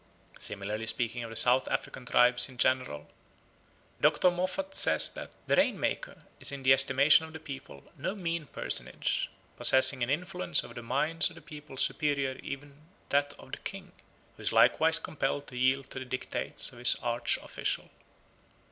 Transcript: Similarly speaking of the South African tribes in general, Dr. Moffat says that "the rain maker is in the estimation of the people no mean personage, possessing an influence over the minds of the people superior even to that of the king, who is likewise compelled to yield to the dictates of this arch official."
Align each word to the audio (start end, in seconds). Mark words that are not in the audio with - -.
Similarly 0.39 0.87
speaking 0.87 1.21
of 1.23 1.29
the 1.29 1.35
South 1.35 1.67
African 1.67 2.07
tribes 2.07 2.49
in 2.49 2.57
general, 2.57 3.07
Dr. 4.01 4.31
Moffat 4.31 4.73
says 4.73 5.11
that 5.13 5.35
"the 5.45 5.55
rain 5.55 5.79
maker 5.79 6.23
is 6.39 6.51
in 6.51 6.63
the 6.63 6.73
estimation 6.73 7.27
of 7.27 7.33
the 7.33 7.39
people 7.39 7.83
no 7.95 8.15
mean 8.15 8.47
personage, 8.47 9.29
possessing 9.57 10.01
an 10.01 10.09
influence 10.09 10.63
over 10.63 10.73
the 10.73 10.81
minds 10.81 11.29
of 11.29 11.35
the 11.35 11.39
people 11.43 11.77
superior 11.77 12.39
even 12.41 12.69
to 12.71 12.75
that 13.09 13.33
of 13.37 13.51
the 13.51 13.59
king, 13.59 13.91
who 14.37 14.41
is 14.41 14.51
likewise 14.51 14.97
compelled 14.97 15.45
to 15.45 15.55
yield 15.55 15.87
to 15.91 15.99
the 15.99 16.05
dictates 16.05 16.71
of 16.71 16.79
this 16.79 16.95
arch 17.03 17.37
official." 17.43 17.91